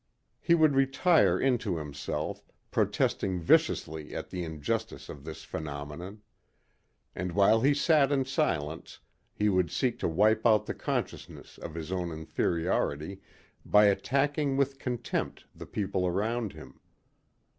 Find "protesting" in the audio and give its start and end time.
2.71-3.39